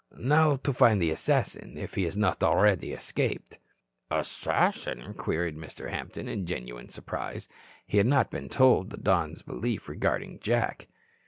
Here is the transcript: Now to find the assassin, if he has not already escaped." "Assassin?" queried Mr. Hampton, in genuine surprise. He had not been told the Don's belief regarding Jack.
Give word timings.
Now 0.17 0.55
to 0.55 0.73
find 0.73 0.99
the 0.99 1.11
assassin, 1.11 1.77
if 1.77 1.93
he 1.93 2.05
has 2.05 2.17
not 2.17 2.41
already 2.41 2.91
escaped." 2.91 3.59
"Assassin?" 4.09 5.13
queried 5.13 5.55
Mr. 5.55 5.91
Hampton, 5.91 6.27
in 6.27 6.47
genuine 6.47 6.89
surprise. 6.89 7.47
He 7.85 7.97
had 7.99 8.07
not 8.07 8.31
been 8.31 8.49
told 8.49 8.89
the 8.89 8.97
Don's 8.97 9.43
belief 9.43 9.87
regarding 9.87 10.39
Jack. 10.39 10.87